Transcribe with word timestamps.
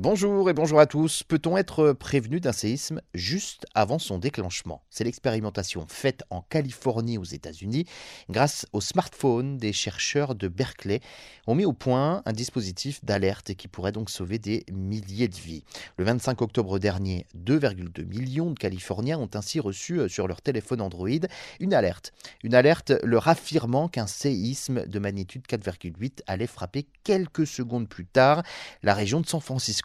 Bonjour 0.00 0.50
et 0.50 0.54
bonjour 0.54 0.80
à 0.80 0.86
tous. 0.86 1.22
Peut-on 1.22 1.56
être 1.56 1.92
prévenu 1.92 2.40
d'un 2.40 2.50
séisme 2.50 3.00
juste 3.14 3.64
avant 3.74 4.00
son 4.00 4.18
déclenchement? 4.18 4.82
C'est 4.90 5.04
l'expérimentation 5.04 5.86
faite 5.88 6.24
en 6.30 6.42
Californie 6.42 7.16
aux 7.16 7.22
États-Unis 7.22 7.86
grâce 8.28 8.66
au 8.72 8.80
smartphone 8.80 9.56
des 9.56 9.72
chercheurs 9.72 10.34
de 10.34 10.48
Berkeley 10.48 10.98
ont 11.46 11.54
mis 11.54 11.64
au 11.64 11.72
point 11.72 12.22
un 12.26 12.32
dispositif 12.32 13.04
d'alerte 13.04 13.54
qui 13.54 13.68
pourrait 13.68 13.92
donc 13.92 14.10
sauver 14.10 14.40
des 14.40 14.64
milliers 14.72 15.28
de 15.28 15.36
vies. 15.36 15.62
Le 15.96 16.04
25 16.04 16.42
octobre 16.42 16.80
dernier, 16.80 17.24
2,2 17.38 18.04
millions 18.04 18.50
de 18.50 18.58
Californiens 18.58 19.20
ont 19.20 19.30
ainsi 19.34 19.60
reçu 19.60 20.00
euh, 20.00 20.08
sur 20.08 20.26
leur 20.26 20.42
téléphone 20.42 20.80
Android 20.80 21.08
une 21.60 21.72
alerte. 21.72 22.12
Une 22.42 22.56
alerte 22.56 22.90
leur 23.04 23.28
affirmant 23.28 23.86
qu'un 23.86 24.08
séisme 24.08 24.86
de 24.88 24.98
magnitude 24.98 25.44
4,8 25.48 26.22
allait 26.26 26.48
frapper 26.48 26.88
quelques 27.04 27.46
secondes 27.46 27.88
plus 27.88 28.06
tard 28.06 28.42
la 28.82 28.94
région 28.94 29.20
de 29.20 29.26
San 29.26 29.40
Francisco. 29.40 29.83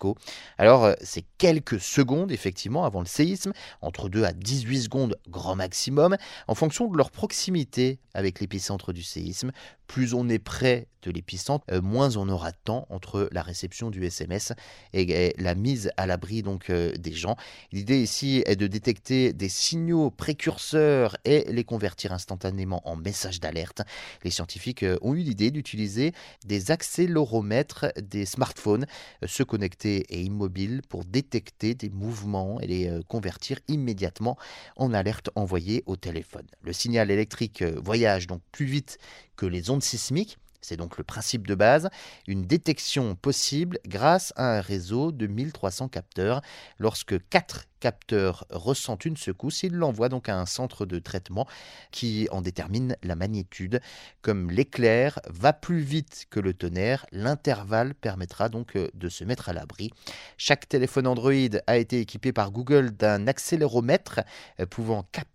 Alors, 0.57 0.85
euh, 0.85 0.93
c'est 1.01 1.25
quelques 1.37 1.79
secondes, 1.79 2.31
effectivement, 2.31 2.85
avant 2.85 2.99
le 2.99 3.05
séisme, 3.05 3.53
entre 3.81 4.09
2 4.09 4.23
à 4.23 4.33
18 4.33 4.83
secondes 4.83 5.17
grand 5.29 5.55
maximum, 5.55 6.17
en 6.47 6.55
fonction 6.55 6.87
de 6.87 6.97
leur 6.97 7.11
proximité 7.11 7.99
avec 8.13 8.39
l'épicentre 8.39 8.93
du 8.93 9.03
séisme. 9.03 9.51
Plus 9.87 10.13
on 10.13 10.29
est 10.29 10.39
près 10.39 10.87
de 11.01 11.11
l'épicentre, 11.11 11.65
euh, 11.71 11.81
moins 11.81 12.17
on 12.17 12.27
aura 12.29 12.51
de 12.51 12.57
temps 12.63 12.85
entre 12.89 13.29
la 13.31 13.41
réception 13.41 13.89
du 13.89 14.05
SMS 14.05 14.51
et 14.93 15.33
la 15.37 15.55
mise 15.55 15.91
à 15.97 16.05
l'abri 16.05 16.43
donc 16.43 16.69
euh, 16.69 16.91
des 16.93 17.13
gens. 17.13 17.37
L'idée 17.71 18.01
ici 18.01 18.43
est 18.45 18.55
de 18.55 18.67
détecter 18.67 19.33
des 19.33 19.49
signaux 19.49 20.11
précurseurs 20.11 21.15
et 21.25 21.45
les 21.51 21.63
convertir 21.63 22.11
instantanément 22.11 22.87
en 22.87 22.97
messages 22.97 23.39
d'alerte. 23.39 23.81
Les 24.23 24.31
scientifiques 24.31 24.85
ont 25.01 25.13
eu 25.13 25.19
l'idée 25.19 25.51
d'utiliser 25.51 26.13
des 26.45 26.71
accéléromètres 26.71 27.87
des 28.01 28.25
smartphones 28.25 28.85
se 29.25 29.43
connecter 29.43 29.88
et 29.97 30.21
immobile 30.21 30.81
pour 30.87 31.05
détecter 31.05 31.75
des 31.75 31.89
mouvements 31.89 32.59
et 32.61 32.67
les 32.67 32.89
euh, 32.89 33.01
convertir 33.07 33.59
immédiatement 33.67 34.37
en 34.75 34.93
alerte 34.93 35.29
envoyée 35.35 35.83
au 35.85 35.95
téléphone. 35.95 36.45
Le 36.61 36.73
signal 36.73 37.11
électrique 37.11 37.61
euh, 37.61 37.79
voyage 37.83 38.27
donc 38.27 38.41
plus 38.51 38.65
vite 38.65 38.97
que 39.35 39.45
les 39.45 39.69
ondes 39.69 39.83
sismiques 39.83 40.37
c'est 40.61 40.77
donc 40.77 40.97
le 40.97 41.03
principe 41.03 41.47
de 41.47 41.55
base, 41.55 41.89
une 42.27 42.43
détection 42.43 43.15
possible 43.15 43.79
grâce 43.87 44.33
à 44.35 44.57
un 44.57 44.61
réseau 44.61 45.11
de 45.11 45.25
1300 45.25 45.87
capteurs. 45.87 46.41
Lorsque 46.77 47.15
4 47.29 47.65
capteurs 47.79 48.45
ressentent 48.49 49.05
une 49.05 49.17
secousse, 49.17 49.63
ils 49.63 49.73
l'envoient 49.73 50.09
donc 50.09 50.29
à 50.29 50.39
un 50.39 50.45
centre 50.45 50.85
de 50.85 50.99
traitement 50.99 51.47
qui 51.91 52.27
en 52.31 52.41
détermine 52.41 52.95
la 53.03 53.15
magnitude. 53.15 53.81
Comme 54.21 54.51
l'éclair 54.51 55.19
va 55.27 55.53
plus 55.53 55.79
vite 55.79 56.25
que 56.29 56.39
le 56.39 56.53
tonnerre, 56.53 57.05
l'intervalle 57.11 57.95
permettra 57.95 58.49
donc 58.49 58.75
euh, 58.75 58.89
de 58.93 59.09
se 59.09 59.23
mettre 59.23 59.49
à 59.49 59.53
l'abri. 59.53 59.91
Chaque 60.37 60.67
téléphone 60.67 61.07
Android 61.07 61.33
a 61.67 61.77
été 61.77 61.99
équipé 61.99 62.33
par 62.33 62.51
Google 62.51 62.91
d'un 62.91 63.27
accéléromètre 63.27 64.21
euh, 64.59 64.65
pouvant 64.65 65.03
capter 65.11 65.29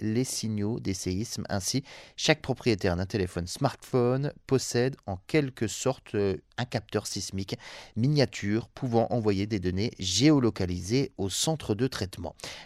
les 0.00 0.24
signaux 0.24 0.80
des 0.80 0.94
séismes. 0.94 1.44
Ainsi, 1.48 1.84
chaque 2.16 2.42
propriétaire 2.42 2.96
d'un 2.96 3.06
téléphone 3.06 3.46
smartphone 3.46 4.32
possède 4.46 4.96
en 5.06 5.18
quelque 5.26 5.68
sorte 5.68 6.14
euh, 6.14 6.36
un 6.58 6.64
capteur 6.64 7.06
sismique 7.06 7.56
miniature 7.96 8.68
pouvant 8.68 9.06
envoyer 9.10 9.46
des 9.46 9.60
données 9.60 9.92
géolocalisées 9.98 11.12
au 11.16 11.30
centre 11.30 11.74
de 11.74 11.81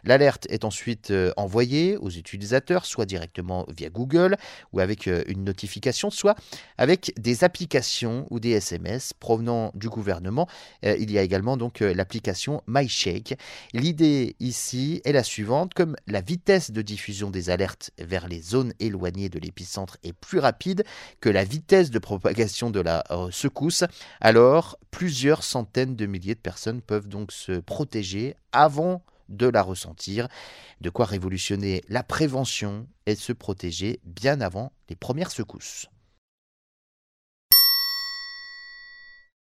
L'alerte 0.04 0.46
est 0.50 0.64
ensuite 0.64 1.10
euh, 1.10 1.32
envoyée 1.36 1.96
aux 1.96 2.10
utilisateurs, 2.10 2.86
soit 2.86 3.06
directement 3.06 3.66
via 3.68 3.88
Google 3.88 4.36
ou 4.72 4.80
avec 4.80 5.08
euh, 5.08 5.22
une 5.26 5.44
notification, 5.44 6.10
soit 6.10 6.36
avec 6.78 7.12
des 7.18 7.44
applications 7.44 8.26
ou 8.30 8.40
des 8.40 8.50
SMS 8.50 9.12
provenant 9.12 9.70
du 9.74 9.88
gouvernement. 9.88 10.48
Il 10.82 11.10
y 11.10 11.18
a 11.18 11.22
également 11.22 11.56
donc 11.56 11.80
l'application 11.80 12.62
MyShake. 12.66 13.38
L'idée 13.72 14.36
ici 14.40 15.00
est 15.04 15.12
la 15.12 15.22
suivante, 15.22 15.74
comme 15.74 15.96
la 16.06 16.20
vitesse 16.20 16.70
de 16.70 16.82
diffusion 16.82 17.30
des 17.30 17.50
alertes 17.50 17.90
vers 17.98 18.28
les 18.28 18.40
zones 18.40 18.72
éloignées 18.80 19.28
de 19.28 19.38
l'épicentre 19.38 19.98
est 20.02 20.12
plus 20.12 20.38
rapide 20.38 20.84
que 21.20 21.28
la 21.28 21.44
vitesse 21.44 21.90
de 21.90 21.98
propagation 21.98 22.70
de 22.70 22.80
la 22.80 23.04
euh, 23.10 23.30
secousse, 23.30 23.84
alors 24.20 24.78
plusieurs 24.90 25.42
centaines 25.42 25.96
de 25.96 26.06
milliers 26.06 26.34
de 26.34 26.40
personnes 26.40 26.80
peuvent 26.80 27.08
donc 27.08 27.32
se 27.32 27.52
protéger 27.52 28.34
avant 28.52 29.02
de 29.28 29.46
la 29.46 29.62
ressentir, 29.62 30.28
de 30.80 30.90
quoi 30.90 31.06
révolutionner 31.06 31.82
la 31.88 32.02
prévention 32.02 32.86
et 33.06 33.14
se 33.14 33.32
protéger 33.32 34.00
bien 34.04 34.40
avant 34.40 34.72
les 34.88 34.96
premières 34.96 35.30
secousses. 35.30 35.88